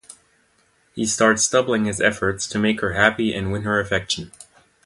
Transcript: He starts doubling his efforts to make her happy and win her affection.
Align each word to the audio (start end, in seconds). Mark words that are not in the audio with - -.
He 0.95 1.05
starts 1.05 1.47
doubling 1.47 1.85
his 1.85 2.01
efforts 2.01 2.47
to 2.47 2.57
make 2.57 2.81
her 2.81 2.93
happy 2.93 3.35
and 3.35 3.51
win 3.51 3.61
her 3.65 3.79
affection. 3.79 4.31